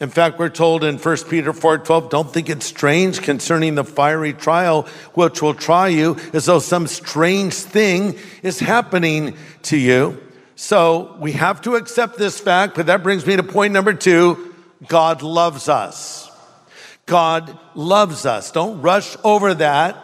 In 0.00 0.10
fact, 0.10 0.38
we're 0.38 0.48
told 0.48 0.84
in 0.84 0.96
1 0.96 1.28
Peter 1.28 1.52
4:12, 1.52 2.08
don't 2.08 2.32
think 2.32 2.48
it's 2.48 2.66
strange 2.66 3.20
concerning 3.20 3.74
the 3.74 3.82
fiery 3.82 4.32
trial 4.32 4.86
which 5.14 5.42
will 5.42 5.54
try 5.54 5.88
you 5.88 6.16
as 6.32 6.44
though 6.44 6.60
some 6.60 6.86
strange 6.86 7.54
thing 7.54 8.16
is 8.44 8.60
happening 8.60 9.36
to 9.62 9.76
you. 9.76 10.16
So 10.54 11.16
we 11.18 11.32
have 11.32 11.60
to 11.62 11.74
accept 11.74 12.16
this 12.16 12.38
fact, 12.38 12.76
but 12.76 12.86
that 12.86 13.02
brings 13.02 13.26
me 13.26 13.36
to 13.36 13.42
point 13.42 13.72
number 13.72 13.92
two. 13.92 14.54
God 14.86 15.22
loves 15.22 15.68
us. 15.68 16.30
God 17.06 17.58
loves 17.74 18.24
us. 18.24 18.52
Don't 18.52 18.80
rush 18.80 19.16
over 19.24 19.54
that. 19.54 19.96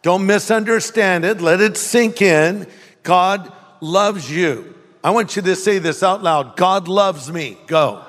Don't 0.00 0.24
misunderstand 0.24 1.26
it. 1.26 1.42
Let 1.42 1.60
it 1.60 1.76
sink 1.76 2.22
in. 2.22 2.66
God 3.02 3.52
loves 3.82 4.30
you. 4.30 4.74
I 5.04 5.10
want 5.10 5.36
you 5.36 5.42
to 5.42 5.56
say 5.56 5.78
this 5.78 6.02
out 6.02 6.22
loud. 6.22 6.56
God 6.56 6.88
loves 6.88 7.30
me. 7.30 7.58
Go. 7.66 8.05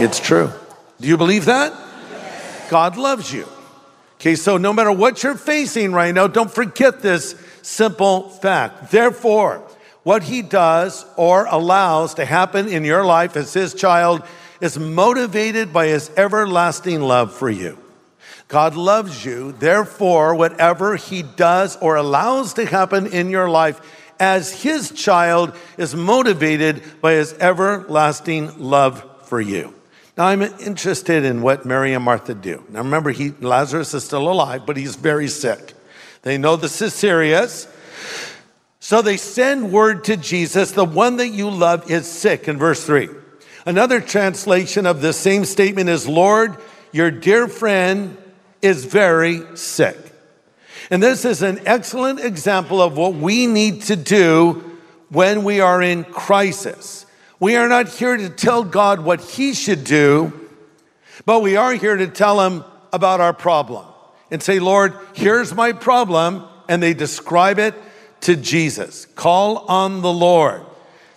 It's 0.00 0.18
true. 0.18 0.50
Do 1.00 1.08
you 1.08 1.16
believe 1.16 1.44
that? 1.44 1.72
God 2.70 2.96
loves 2.96 3.32
you. 3.32 3.46
Okay, 4.14 4.34
so 4.34 4.56
no 4.56 4.72
matter 4.72 4.92
what 4.92 5.22
you're 5.22 5.34
facing 5.34 5.92
right 5.92 6.14
now, 6.14 6.26
don't 6.26 6.50
forget 6.50 7.00
this 7.00 7.34
simple 7.62 8.28
fact. 8.28 8.90
Therefore, 8.90 9.66
what 10.02 10.22
he 10.22 10.42
does 10.42 11.04
or 11.16 11.46
allows 11.46 12.14
to 12.14 12.24
happen 12.24 12.68
in 12.68 12.84
your 12.84 13.04
life 13.04 13.36
as 13.36 13.52
his 13.52 13.74
child 13.74 14.22
is 14.60 14.78
motivated 14.78 15.72
by 15.72 15.86
his 15.86 16.10
everlasting 16.16 17.00
love 17.00 17.34
for 17.34 17.50
you. 17.50 17.78
God 18.48 18.76
loves 18.76 19.24
you. 19.24 19.52
Therefore, 19.52 20.34
whatever 20.34 20.96
he 20.96 21.22
does 21.22 21.76
or 21.76 21.96
allows 21.96 22.54
to 22.54 22.66
happen 22.66 23.06
in 23.06 23.30
your 23.30 23.48
life 23.48 23.80
as 24.18 24.62
his 24.62 24.90
child 24.90 25.54
is 25.78 25.94
motivated 25.94 26.82
by 27.00 27.12
his 27.12 27.32
everlasting 27.34 28.58
love 28.58 29.04
for 29.26 29.40
you. 29.40 29.74
Now, 30.20 30.26
I'm 30.26 30.42
interested 30.42 31.24
in 31.24 31.40
what 31.40 31.64
Mary 31.64 31.94
and 31.94 32.04
Martha 32.04 32.34
do. 32.34 32.62
Now, 32.68 32.80
remember, 32.80 33.10
he, 33.10 33.30
Lazarus 33.40 33.94
is 33.94 34.04
still 34.04 34.30
alive, 34.30 34.66
but 34.66 34.76
he's 34.76 34.94
very 34.94 35.28
sick. 35.28 35.72
They 36.20 36.36
know 36.36 36.56
this 36.56 36.82
is 36.82 36.92
serious. 36.92 37.66
So 38.80 39.00
they 39.00 39.16
send 39.16 39.72
word 39.72 40.04
to 40.04 40.18
Jesus, 40.18 40.72
the 40.72 40.84
one 40.84 41.16
that 41.16 41.28
you 41.28 41.48
love 41.48 41.90
is 41.90 42.06
sick, 42.06 42.48
in 42.48 42.58
verse 42.58 42.84
3. 42.84 43.08
Another 43.64 43.98
translation 43.98 44.84
of 44.84 45.00
the 45.00 45.14
same 45.14 45.46
statement 45.46 45.88
is, 45.88 46.06
Lord, 46.06 46.58
your 46.92 47.10
dear 47.10 47.48
friend 47.48 48.18
is 48.60 48.84
very 48.84 49.40
sick. 49.56 49.96
And 50.90 51.02
this 51.02 51.24
is 51.24 51.40
an 51.40 51.62
excellent 51.64 52.20
example 52.20 52.82
of 52.82 52.94
what 52.94 53.14
we 53.14 53.46
need 53.46 53.84
to 53.84 53.96
do 53.96 54.78
when 55.08 55.44
we 55.44 55.60
are 55.60 55.80
in 55.80 56.04
crisis. 56.04 57.06
We 57.40 57.56
are 57.56 57.68
not 57.68 57.88
here 57.88 58.18
to 58.18 58.28
tell 58.28 58.62
God 58.62 59.00
what 59.00 59.22
He 59.22 59.54
should 59.54 59.82
do, 59.82 60.48
but 61.24 61.40
we 61.40 61.56
are 61.56 61.72
here 61.72 61.96
to 61.96 62.06
tell 62.06 62.40
Him 62.40 62.64
about 62.92 63.20
our 63.20 63.32
problem 63.32 63.86
and 64.30 64.42
say, 64.42 64.58
Lord, 64.58 64.94
here's 65.14 65.54
my 65.54 65.72
problem. 65.72 66.44
And 66.68 66.80
they 66.82 66.94
describe 66.94 67.58
it 67.58 67.74
to 68.20 68.36
Jesus. 68.36 69.06
Call 69.06 69.58
on 69.66 70.02
the 70.02 70.12
Lord. 70.12 70.64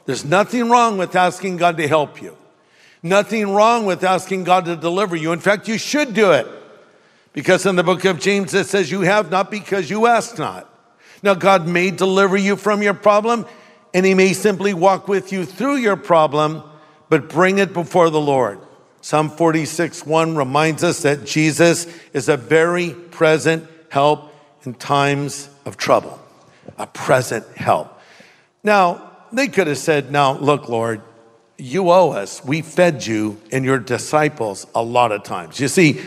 There's 0.06 0.26
nothing 0.26 0.70
wrong 0.70 0.98
with 0.98 1.16
asking 1.16 1.58
God 1.58 1.78
to 1.78 1.88
help 1.88 2.22
you. 2.22 2.36
Nothing 3.04 3.52
wrong 3.52 3.86
with 3.86 4.04
asking 4.04 4.46
God 4.46 4.66
to 4.66 4.76
deliver 4.76 5.16
you. 5.16 5.32
In 5.34 5.40
fact, 5.40 5.68
you 5.68 5.78
should 5.78 6.14
do 6.14 6.32
it. 6.32 6.48
Because 7.34 7.66
in 7.66 7.76
the 7.76 7.84
book 7.84 8.06
of 8.06 8.20
James, 8.20 8.54
it 8.54 8.68
says, 8.68 8.90
You 8.90 9.02
have 9.02 9.30
not 9.30 9.52
because 9.52 9.90
you 9.90 10.08
ask 10.08 10.40
not. 10.40 10.70
Now, 11.22 11.34
God 11.34 11.68
may 11.68 11.92
deliver 11.92 12.38
you 12.38 12.56
from 12.56 12.82
your 12.82 12.94
problem, 12.94 13.46
and 13.94 14.06
He 14.06 14.14
may 14.14 14.34
simply 14.34 14.74
walk 14.74 15.08
with 15.08 15.32
you 15.32 15.46
through 15.46 15.78
your 15.78 15.96
problem, 15.96 16.64
but 17.10 17.30
bring 17.30 17.60
it 17.60 17.74
before 17.74 18.10
the 18.10 18.22
Lord. 18.22 18.60
Psalm 19.02 19.30
46 19.30 20.06
1 20.06 20.36
reminds 20.36 20.84
us 20.84 21.02
that 21.02 21.26
Jesus 21.26 21.88
is 22.14 22.30
a 22.30 22.38
very 22.38 22.92
present 22.92 23.68
help 23.90 24.34
in 24.64 24.74
times 24.74 25.50
of 25.66 25.78
trouble, 25.78 26.20
a 26.78 26.88
present 26.88 27.46
help. 27.56 28.00
Now, 28.64 29.12
they 29.32 29.48
could 29.48 29.68
have 29.68 29.78
said, 29.78 30.12
Now, 30.12 30.38
look, 30.38 30.70
Lord, 30.70 31.02
you 31.58 31.92
owe 31.92 32.12
us. 32.12 32.44
We 32.44 32.62
fed 32.62 33.06
you 33.06 33.40
and 33.52 33.66
your 33.66 33.80
disciples 33.80 34.66
a 34.74 34.82
lot 34.82 35.12
of 35.12 35.24
times. 35.24 35.60
You 35.60 35.68
see, 35.68 36.02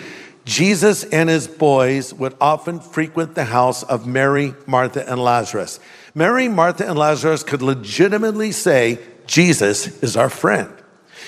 Jesus 0.44 1.04
and 1.04 1.28
his 1.28 1.48
boys 1.48 2.14
would 2.14 2.34
often 2.40 2.80
frequent 2.80 3.34
the 3.34 3.44
house 3.44 3.82
of 3.82 4.06
Mary, 4.06 4.54
Martha, 4.66 5.08
and 5.08 5.22
Lazarus. 5.22 5.80
Mary, 6.16 6.48
Martha, 6.48 6.88
and 6.88 6.98
Lazarus 6.98 7.42
could 7.42 7.60
legitimately 7.60 8.50
say, 8.50 8.98
Jesus 9.26 10.02
is 10.02 10.16
our 10.16 10.30
friend. 10.30 10.72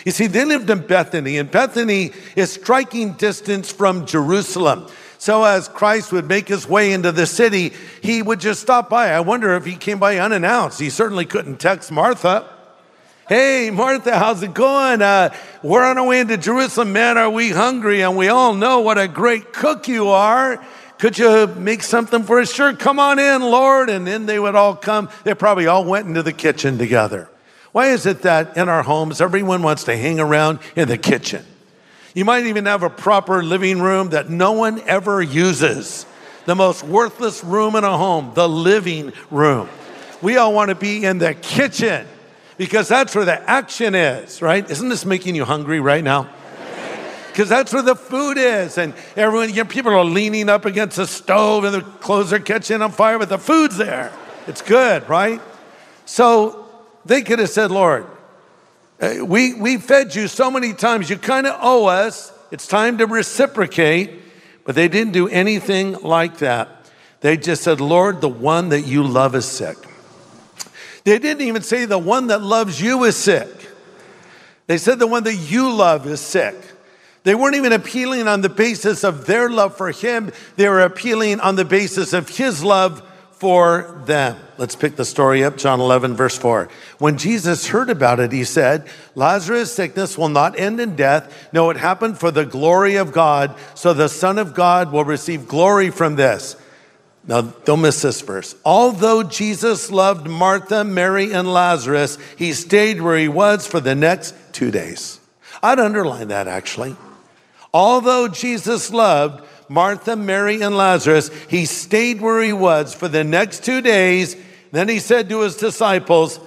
You 0.07 0.13
see, 0.13 0.29
they 0.29 0.47
lived 0.47 0.71
in 0.71 0.79
Bethany, 0.87 1.37
and 1.37 1.51
Bethany 1.51 2.13
is 2.37 2.51
striking 2.51 3.13
distance 3.13 3.71
from 3.71 4.07
Jerusalem. 4.07 4.87
So, 5.19 5.45
as 5.45 5.69
Christ 5.69 6.11
would 6.13 6.27
make 6.27 6.49
his 6.49 6.67
way 6.67 6.93
into 6.93 7.13
the 7.13 7.27
city, 7.27 7.75
he 8.01 8.23
would 8.23 8.41
just 8.41 8.63
stop 8.63 8.89
by. 8.89 9.11
I 9.11 9.21
wonder 9.21 9.55
if 9.57 9.67
he 9.67 9.77
came 9.77 9.99
by 9.99 10.17
unannounced. 10.17 10.81
He 10.81 10.89
certainly 10.89 11.27
couldn't 11.27 11.61
text 11.61 11.93
Martha. 11.93 12.49
Hey, 13.29 13.71
Martha, 13.71 14.19
how's 14.19 14.43
it 14.43 14.55
going? 14.55 15.03
Uh, 15.03 15.35
we're 15.63 15.85
on 15.85 15.99
our 15.99 16.07
way 16.07 16.21
into 16.21 16.39
Jerusalem. 16.39 16.95
Man, 16.95 17.19
are 17.19 17.29
we 17.29 17.51
hungry? 17.51 18.01
And 18.01 18.17
we 18.17 18.29
all 18.29 18.55
know 18.55 18.81
what 18.81 18.97
a 18.97 19.07
great 19.07 19.53
cook 19.53 19.87
you 19.87 20.09
are. 20.09 20.65
Could 20.99 21.17
you 21.19 21.47
make 21.47 21.83
something 21.83 22.25
for 22.25 22.41
us? 22.41 22.53
Sure, 22.53 22.75
come 22.75 22.99
on 22.99 23.19
in, 23.19 23.41
Lord. 23.41 23.89
And 23.89 24.07
then 24.07 24.27
they 24.27 24.39
would 24.39 24.57
all 24.57 24.75
come. 24.75 25.09
They 25.25 25.35
probably 25.35 25.67
all 25.67 25.85
went 25.85 26.09
into 26.09 26.23
the 26.23 26.33
kitchen 26.33 26.77
together. 26.77 27.29
Why 27.73 27.89
is 27.89 28.07
it 28.07 28.23
that 28.23 28.57
in 28.57 28.69
our 28.69 28.83
homes, 28.83 29.21
everyone 29.21 29.63
wants 29.63 29.85
to 29.85 29.97
hang 29.97 30.19
around 30.19 30.59
in 30.75 30.89
the 30.89 30.99
kitchen? 30.99 31.45
You 32.15 32.25
might 32.25 32.47
even 32.47 32.67
have 32.67 32.83
a 32.83 32.91
proper 32.91 33.45
living 33.45 33.81
room 33.81 34.11
that 34.11 34.29
no 34.29 34.53
one 34.53 34.81
ever 34.89 35.23
uses. 35.23 36.05
The 36.47 36.57
most 36.57 36.83
worthless 36.83 37.45
room 37.45 37.77
in 37.77 37.85
a 37.85 37.97
home, 37.97 38.33
the 38.35 38.49
living 38.49 39.13
room. 39.31 39.69
We 40.21 40.37
all 40.37 40.53
want 40.53 40.71
to 40.71 40.75
be 40.75 41.05
in 41.05 41.19
the 41.19 41.35
kitchen 41.35 42.07
because 42.57 42.89
that's 42.89 43.15
where 43.15 43.25
the 43.25 43.39
action 43.49 43.95
is, 43.95 44.43
right? 44.43 44.69
Isn't 44.69 44.89
this 44.89 45.05
making 45.05 45.37
you 45.37 45.45
hungry 45.45 45.79
right 45.79 46.03
now? 46.03 46.29
Because 47.39 47.51
that's 47.51 47.73
where 47.73 47.83
the 47.83 47.95
food 47.95 48.37
is. 48.37 48.79
And 48.79 48.93
everyone, 49.15 49.51
you 49.51 49.63
know, 49.63 49.65
people 49.65 49.93
are 49.93 50.05
leaning 50.05 50.49
up 50.49 50.65
against 50.65 50.97
the 50.97 51.07
stove 51.07 51.63
and 51.63 51.73
the 51.73 51.83
clothes 51.83 52.33
are 52.33 52.41
catching 52.41 52.83
on 52.83 52.91
fire, 52.91 53.17
but 53.17 53.29
the 53.29 53.39
food's 53.39 53.77
there. 53.77 54.13
It's 54.49 54.61
good, 54.61 55.09
right? 55.09 55.41
So 56.05 56.69
they 57.05 57.23
could 57.23 57.39
have 57.39 57.49
said, 57.49 57.71
Lord, 57.71 58.09
uh, 59.01 59.25
we, 59.25 59.55
we 59.55 59.77
fed 59.77 60.17
you 60.17 60.27
so 60.27 60.51
many 60.51 60.73
times, 60.73 61.09
you 61.09 61.17
kind 61.17 61.47
of 61.47 61.57
owe 61.63 61.87
us. 61.87 62.33
It's 62.51 62.67
time 62.67 62.99
to 62.99 63.07
reciprocate. 63.07 64.11
But 64.65 64.75
they 64.75 64.89
didn't 64.89 65.13
do 65.13 65.29
anything 65.29 65.93
like 65.93 66.39
that. 66.39 66.91
They 67.21 67.37
just 67.37 67.63
said, 67.63 67.81
Lord, 67.81 68.21
the 68.21 68.29
one 68.29 68.71
that 68.71 68.81
you 68.81 69.05
love 69.05 69.37
is 69.37 69.45
sick. 69.45 69.77
They 71.05 71.21
didn't 71.21 71.43
even 71.43 71.63
say 71.63 71.85
the 71.85 71.99
one 71.99 72.27
that 72.27 72.43
loves 72.43 72.83
you 72.83 73.05
is 73.05 73.15
sick. 73.15 73.47
They 74.67 74.77
said 74.77 74.99
the 74.99 75.07
one 75.07 75.23
that 75.23 75.37
you 75.37 75.73
love 75.73 76.05
is 76.09 76.21
sick. 76.21 76.57
They 77.29 77.35
weren't 77.35 77.57
even 77.57 77.75
appealing 77.75 78.27
on 78.27 78.41
the 78.41 78.49
basis 78.49 79.05
of 79.05 79.27
their 79.27 79.51
love 79.51 79.77
for 79.77 79.91
him, 79.91 80.33
they 80.57 80.67
were 80.67 80.81
appealing 80.81 81.41
on 81.41 81.57
the 81.57 81.65
basis 81.67 82.15
of 82.15 82.27
his 82.31 82.65
love 82.65 83.07
for 83.33 84.01
them. 84.07 84.35
Let's 84.57 84.75
pick 84.75 84.97
the 84.97 85.05
story 85.05 85.45
up, 85.45 85.59
John 85.59 85.79
11, 85.79 86.17
verse 86.17 86.39
4. 86.39 86.71
When 86.97 87.19
Jesus 87.19 87.67
heard 87.67 87.91
about 87.91 88.19
it, 88.19 88.33
he 88.33 88.45
said, 88.45 88.89
Lazarus' 89.15 89.71
sickness 89.71 90.17
will 90.17 90.31
not 90.31 90.59
end 90.59 90.81
in 90.81 90.97
death. 90.97 91.51
No, 91.53 91.69
it 91.69 91.77
happened 91.77 92.17
for 92.17 92.31
the 92.31 92.47
glory 92.47 92.97
of 92.97 93.13
God, 93.13 93.55
so 93.75 93.93
the 93.93 94.09
Son 94.09 94.39
of 94.39 94.55
God 94.55 94.91
will 94.91 95.05
receive 95.05 95.47
glory 95.47 95.91
from 95.91 96.17
this. 96.17 96.57
Now, 97.27 97.43
don't 97.43 97.83
miss 97.83 98.01
this 98.01 98.23
verse. 98.23 98.55
Although 98.65 99.23
Jesus 99.23 99.91
loved 99.91 100.27
Martha, 100.27 100.83
Mary, 100.83 101.35
and 101.35 101.53
Lazarus, 101.53 102.17
he 102.39 102.55
stayed 102.55 103.03
where 103.03 103.19
he 103.19 103.29
was 103.29 103.67
for 103.67 103.81
the 103.81 103.95
next 103.95 104.35
two 104.53 104.71
days. 104.71 105.21
I'd 105.63 105.79
underline 105.79 106.29
that 106.29 106.49
actually. 106.49 106.97
Although 107.73 108.29
Jesus 108.29 108.93
loved 108.93 109.45
Martha, 109.69 110.17
Mary, 110.17 110.63
and 110.63 110.77
Lazarus, 110.77 111.31
he 111.49 111.67
stayed 111.67 112.21
where 112.21 112.43
he 112.43 112.53
was 112.53 112.95
for 112.95 113.09
the 113.09 113.25
next 113.25 113.65
two 113.65 113.81
days. 113.81 114.37
Then 114.73 114.89
he 114.89 114.99
said 114.99 115.29
to 115.29 115.41
his 115.41 115.57
disciples, 115.57 116.41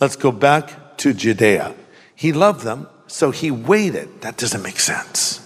Let's 0.00 0.16
go 0.16 0.32
back 0.32 0.98
to 0.98 1.14
Judea. 1.14 1.74
He 2.14 2.32
loved 2.32 2.62
them, 2.62 2.88
so 3.06 3.30
he 3.30 3.50
waited. 3.50 4.22
That 4.22 4.36
doesn't 4.36 4.62
make 4.62 4.80
sense. 4.80 5.42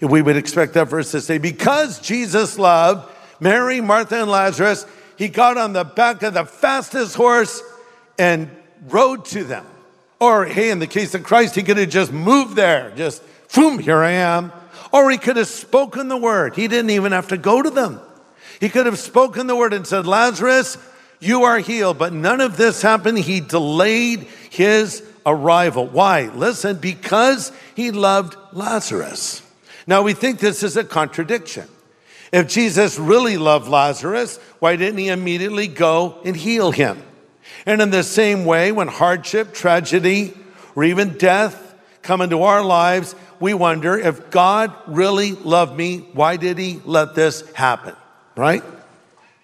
We 0.00 0.22
would 0.22 0.36
expect 0.36 0.74
that 0.74 0.88
verse 0.88 1.10
to 1.12 1.20
say, 1.20 1.38
Because 1.38 1.98
Jesus 2.00 2.58
loved, 2.58 3.10
Mary, 3.40 3.80
Martha, 3.80 4.22
and 4.22 4.30
Lazarus, 4.30 4.86
he 5.16 5.28
got 5.28 5.56
on 5.56 5.72
the 5.72 5.84
back 5.84 6.22
of 6.22 6.34
the 6.34 6.44
fastest 6.44 7.14
horse 7.14 7.62
and 8.18 8.50
rode 8.88 9.24
to 9.26 9.44
them. 9.44 9.66
Or, 10.18 10.44
hey, 10.44 10.70
in 10.70 10.78
the 10.78 10.86
case 10.86 11.14
of 11.14 11.22
Christ, 11.22 11.54
he 11.54 11.62
could 11.62 11.78
have 11.78 11.88
just 11.88 12.12
moved 12.12 12.56
there, 12.56 12.92
just, 12.94 13.22
boom, 13.54 13.78
here 13.78 13.98
I 13.98 14.12
am. 14.12 14.52
Or 14.92 15.10
he 15.10 15.18
could 15.18 15.36
have 15.36 15.48
spoken 15.48 16.08
the 16.08 16.16
word. 16.16 16.56
He 16.56 16.68
didn't 16.68 16.90
even 16.90 17.12
have 17.12 17.28
to 17.28 17.36
go 17.36 17.62
to 17.62 17.70
them. 17.70 18.00
He 18.58 18.68
could 18.68 18.86
have 18.86 18.98
spoken 18.98 19.46
the 19.46 19.56
word 19.56 19.72
and 19.72 19.86
said, 19.86 20.06
Lazarus, 20.06 20.76
You 21.20 21.44
are 21.44 21.58
healed. 21.58 21.98
But 21.98 22.12
none 22.12 22.40
of 22.40 22.56
this 22.56 22.82
happened. 22.82 23.18
He 23.18 23.40
delayed 23.40 24.20
his 24.50 25.02
arrival. 25.24 25.86
Why? 25.86 26.28
Listen, 26.34 26.76
because 26.76 27.52
he 27.74 27.90
loved 27.90 28.36
Lazarus. 28.52 29.42
Now 29.86 30.02
we 30.02 30.12
think 30.12 30.38
this 30.38 30.62
is 30.62 30.76
a 30.76 30.84
contradiction. 30.84 31.68
If 32.32 32.48
Jesus 32.48 32.98
really 32.98 33.36
loved 33.38 33.68
Lazarus, 33.68 34.38
why 34.60 34.76
didn't 34.76 34.98
he 34.98 35.08
immediately 35.08 35.66
go 35.66 36.20
and 36.24 36.36
heal 36.36 36.70
him? 36.70 37.02
And 37.66 37.82
in 37.82 37.90
the 37.90 38.04
same 38.04 38.44
way, 38.44 38.72
when 38.72 38.88
hardship, 38.88 39.52
tragedy, 39.52 40.34
or 40.76 40.84
even 40.84 41.18
death 41.18 41.74
come 42.02 42.20
into 42.20 42.42
our 42.42 42.62
lives, 42.62 43.14
we 43.40 43.54
wonder 43.54 43.98
if 43.98 44.30
God 44.30 44.72
really 44.86 45.32
loved 45.32 45.76
me, 45.76 45.98
why 46.12 46.36
did 46.36 46.58
he 46.58 46.80
let 46.84 47.14
this 47.14 47.50
happen? 47.52 47.96
Right? 48.36 48.62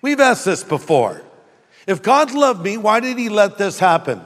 We've 0.02 0.20
asked 0.20 0.44
this 0.44 0.62
before. 0.62 1.22
If 1.86 2.02
God 2.02 2.32
loved 2.32 2.62
me, 2.62 2.76
why 2.76 3.00
did 3.00 3.18
he 3.18 3.28
let 3.28 3.58
this 3.58 3.78
happen? 3.78 4.20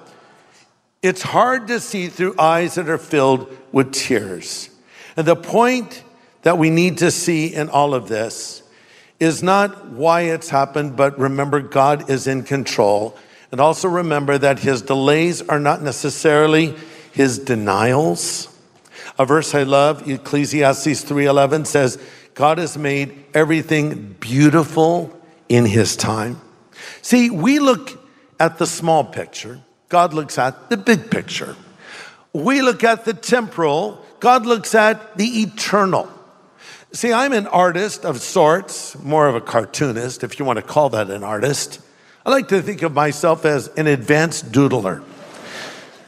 It's 1.03 1.23
hard 1.23 1.69
to 1.69 1.81
see 1.81 2.09
through 2.09 2.35
eyes 2.39 2.75
that 2.75 2.89
are 2.89 2.99
filled 2.99 3.57
with 3.73 3.93
tears. 3.93 4.69
And 5.17 5.27
the 5.27 5.37
point 5.37 6.03
that 6.43 6.59
we 6.59 6.69
need 6.69 6.99
to 6.99 7.11
see 7.11 7.55
in 7.55 7.69
all 7.71 7.95
of 7.95 8.09
this 8.09 8.62
is 9.19 9.43
not 9.43 9.89
why 9.89 10.23
it's 10.23 10.49
happened, 10.49 10.97
but 10.97 11.19
remember 11.19 11.61
God 11.61 12.11
is 12.11 12.27
in 12.27 12.43
control. 12.43 13.17
And 13.53 13.61
also 13.61 13.89
remember 13.89 14.39
that 14.39 14.59
his 14.59 14.83
delays 14.83 15.43
are 15.43 15.61
not 15.61 15.83
necessarily 15.83 16.75
his 17.12 17.39
denials. 17.39 18.50
A 19.21 19.27
verse 19.27 19.55
I 19.55 19.65
love, 19.65 20.09
Ecclesiastes 20.09 21.05
3:11 21.05 21.67
says, 21.67 21.99
God 22.33 22.57
has 22.57 22.79
made 22.79 23.23
everything 23.35 24.17
beautiful 24.19 25.15
in 25.47 25.67
his 25.67 25.95
time. 25.95 26.41
See, 27.03 27.29
we 27.29 27.59
look 27.59 28.03
at 28.41 28.57
the 28.57 28.67
small 28.67 29.05
picture, 29.05 29.61
God 29.91 30.15
looks 30.15 30.39
at 30.39 30.71
the 30.71 30.79
big 30.79 31.11
picture. 31.11 31.55
We 32.33 32.62
look 32.62 32.83
at 32.83 33.05
the 33.05 33.12
temporal, 33.12 34.03
God 34.21 34.47
looks 34.47 34.75
at 34.75 35.19
the 35.19 35.43
eternal. 35.43 36.09
See, 36.93 37.12
I'm 37.12 37.35
an 37.35 37.47
artist 37.47 38.07
of 38.07 38.23
sorts, 38.23 38.99
more 39.00 39.29
of 39.29 39.35
a 39.35 39.43
cartoonist, 39.43 40.25
if 40.25 40.39
you 40.39 40.47
want 40.47 40.57
to 40.57 40.62
call 40.62 40.89
that 40.91 41.11
an 41.11 41.25
artist. 41.25 41.79
I 42.25 42.31
like 42.31 42.49
to 42.49 42.62
think 42.62 42.81
of 42.81 42.95
myself 42.95 43.45
as 43.45 43.69
an 43.77 43.87
advanced 43.87 44.50
doodler. 44.50 45.05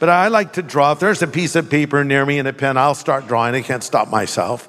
But 0.03 0.09
I 0.09 0.27
like 0.27 0.51
to 0.53 0.61
draw. 0.61 0.91
If 0.91 0.99
there's 0.99 1.21
a 1.21 1.27
piece 1.27 1.55
of 1.55 1.69
paper 1.69 2.03
near 2.03 2.25
me 2.25 2.37
and 2.37 2.45
a 2.45 2.51
pen, 2.51 2.75
I'll 2.75 2.93
start 2.93 3.25
drawing. 3.25 3.55
I 3.55 3.61
can't 3.61 3.81
stop 3.81 4.09
myself. 4.09 4.67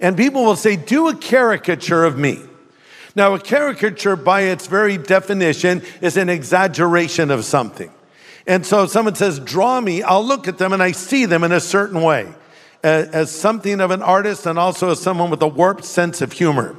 And 0.00 0.16
people 0.16 0.44
will 0.44 0.54
say, 0.54 0.76
Do 0.76 1.08
a 1.08 1.16
caricature 1.16 2.04
of 2.04 2.16
me. 2.16 2.38
Now, 3.16 3.34
a 3.34 3.40
caricature, 3.40 4.14
by 4.14 4.42
its 4.42 4.68
very 4.68 4.96
definition, 4.96 5.82
is 6.00 6.16
an 6.16 6.28
exaggeration 6.28 7.32
of 7.32 7.44
something. 7.44 7.90
And 8.46 8.64
so 8.64 8.84
if 8.84 8.90
someone 8.90 9.16
says, 9.16 9.40
Draw 9.40 9.80
me, 9.80 10.04
I'll 10.04 10.24
look 10.24 10.46
at 10.46 10.56
them 10.58 10.72
and 10.72 10.80
I 10.80 10.92
see 10.92 11.24
them 11.24 11.42
in 11.42 11.50
a 11.50 11.58
certain 11.58 12.00
way 12.00 12.32
as, 12.84 13.08
as 13.08 13.30
something 13.32 13.80
of 13.80 13.90
an 13.90 14.02
artist 14.02 14.46
and 14.46 14.56
also 14.56 14.90
as 14.90 15.02
someone 15.02 15.30
with 15.30 15.42
a 15.42 15.48
warped 15.48 15.84
sense 15.84 16.20
of 16.22 16.30
humor. 16.30 16.76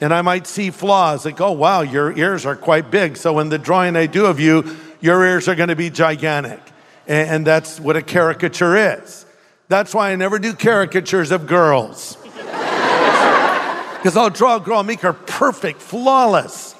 And 0.00 0.12
I 0.12 0.22
might 0.22 0.48
see 0.48 0.72
flaws 0.72 1.24
like, 1.24 1.40
Oh, 1.40 1.52
wow, 1.52 1.82
your 1.82 2.10
ears 2.18 2.44
are 2.44 2.56
quite 2.56 2.90
big. 2.90 3.16
So 3.16 3.38
in 3.38 3.48
the 3.48 3.58
drawing 3.58 3.94
I 3.94 4.06
do 4.06 4.26
of 4.26 4.40
you, 4.40 4.76
your 5.00 5.24
ears 5.24 5.46
are 5.46 5.54
going 5.54 5.68
to 5.68 5.76
be 5.76 5.88
gigantic. 5.88 6.58
And, 7.08 7.46
that's 7.46 7.80
what 7.80 7.96
a 7.96 8.02
caricature 8.02 8.76
is. 8.76 9.24
That's 9.68 9.94
why 9.94 10.12
I 10.12 10.16
never 10.16 10.38
do 10.38 10.52
caricatures 10.52 11.30
of 11.30 11.46
girls. 11.46 12.16
Because 13.98 14.16
I'll 14.16 14.30
draw 14.30 14.56
a 14.56 14.60
girl, 14.60 14.76
I'll 14.76 14.84
make 14.84 15.00
her 15.00 15.12
perfect, 15.12 15.82
flawless, 15.82 16.76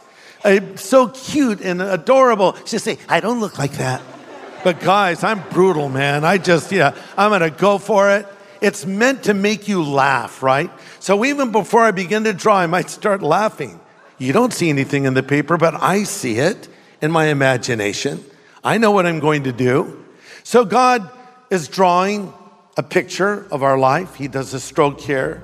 so 0.77 1.09
cute 1.09 1.61
and 1.61 1.83
adorable. 1.83 2.57
She'll 2.65 2.79
say, 2.79 2.97
I 3.09 3.19
don't 3.19 3.41
look 3.41 3.59
like 3.59 3.73
that. 3.73 4.01
But 4.63 4.79
guys, 4.79 5.25
I'm 5.25 5.43
brutal, 5.51 5.89
man. 5.89 6.25
I 6.25 6.39
just, 6.39 6.71
yeah, 6.71 6.95
I'm 7.17 7.33
gonna 7.33 7.51
go 7.51 7.79
for 7.79 8.13
it. 8.13 8.27
It's 8.61 8.87
meant 8.87 9.25
to 9.25 9.35
make 9.35 9.67
you 9.67 9.83
laugh, 9.83 10.45
right? 10.45 10.71
So 11.01 11.25
even 11.25 11.51
before 11.51 11.83
I 11.85 11.91
begin 11.91 12.23
to 12.23 12.33
draw, 12.33 12.57
I 12.59 12.67
might 12.67 12.89
start 12.89 13.21
laughing. 13.21 13.81
You 14.19 14.33
don't 14.33 14.53
see 14.53 14.69
anything 14.69 15.05
in 15.05 15.15
the 15.15 15.23
paper, 15.23 15.57
but 15.57 15.75
I 15.75 16.05
see 16.05 16.39
it 16.39 16.69
in 17.01 17.11
my 17.11 17.27
imagination. 17.27 18.25
I 18.63 18.79
know 18.79 18.91
what 18.91 19.07
I'm 19.07 19.21
going 19.21 19.45
to 19.45 19.53
do. 19.53 19.98
So 20.49 20.65
God 20.65 21.11
is 21.51 21.69
drawing 21.69 22.33
a 22.79 22.83
picture 22.83 23.47
of 23.51 23.63
our 23.63 23.79
life. 23.79 24.15
He 24.15 24.29
does 24.29 24.55
a 24.55 24.61
stroke 24.61 24.99
here, 24.99 25.43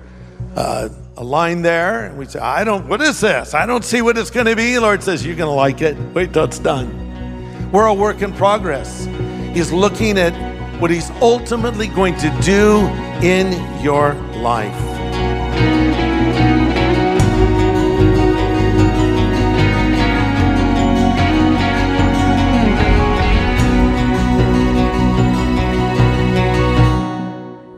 uh, 0.57 0.89
a 1.19 1.23
line 1.23 1.61
there, 1.61 2.07
and 2.07 2.17
we 2.17 2.25
say, 2.25 2.39
I 2.39 2.65
don't, 2.65 2.89
what 2.89 3.03
is 3.03 3.21
this? 3.21 3.53
I 3.53 3.67
don't 3.67 3.85
see 3.85 4.01
what 4.01 4.17
it's 4.17 4.31
going 4.31 4.47
to 4.47 4.57
be. 4.57 4.79
Lord 4.79 5.03
says, 5.03 5.27
You're 5.27 5.37
going 5.37 5.51
to 5.51 5.55
like 5.55 5.83
it. 5.83 5.95
Wait 6.15 6.33
till 6.33 6.45
it's 6.45 6.59
done. 6.59 7.71
We're 7.71 7.85
a 7.85 7.93
work 7.93 8.23
in 8.23 8.33
progress. 8.33 9.05
He's 9.53 9.71
looking 9.71 10.17
at 10.17 10.33
what 10.81 10.91
He's 10.91 11.11
ultimately 11.21 11.89
going 11.89 12.17
to 12.17 12.35
do 12.41 12.79
in 13.23 13.53
your 13.83 14.15
life. 14.41 14.94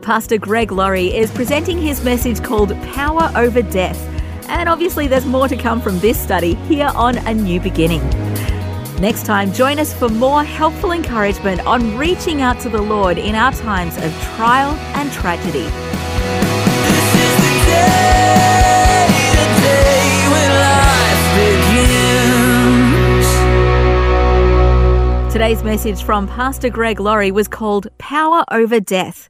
Pastor 0.07 0.37
Greg 0.37 0.71
Laurie 0.71 1.13
is 1.13 1.29
presenting 1.31 1.77
his 1.77 2.01
message 2.01 2.41
called 2.41 2.69
Power 2.93 3.29
Over 3.35 3.61
Death. 3.61 3.99
And 4.47 4.69
obviously, 4.69 5.05
there's 5.05 5.25
more 5.25 5.49
to 5.49 5.57
come 5.57 5.81
from 5.81 5.99
this 5.99 6.17
study 6.17 6.53
here 6.69 6.89
on 6.95 7.17
A 7.27 7.33
New 7.33 7.59
Beginning. 7.59 7.99
Next 9.01 9.25
time, 9.25 9.51
join 9.51 9.79
us 9.79 9.93
for 9.93 10.07
more 10.07 10.45
helpful 10.45 10.93
encouragement 10.93 11.59
on 11.67 11.97
reaching 11.97 12.41
out 12.41 12.57
to 12.61 12.69
the 12.69 12.81
Lord 12.81 13.17
in 13.17 13.35
our 13.35 13.51
times 13.51 13.97
of 13.97 14.13
trial 14.37 14.71
and 14.95 15.11
tragedy. 15.11 15.63
This 15.63 17.15
is 17.25 17.35
the 17.43 17.65
day, 17.67 19.07
the 19.33 19.47
day 19.61 20.23
when 20.31 20.49
life 20.63 21.23
begins. 25.25 25.33
Today's 25.33 25.63
message 25.65 26.01
from 26.01 26.29
Pastor 26.29 26.69
Greg 26.69 27.01
Laurie 27.01 27.31
was 27.31 27.49
called 27.49 27.87
Power 27.97 28.45
Over 28.49 28.79
Death. 28.79 29.29